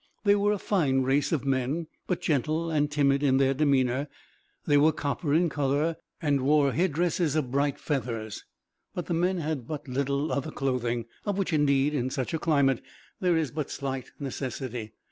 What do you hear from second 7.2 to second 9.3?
of bright feathers, but the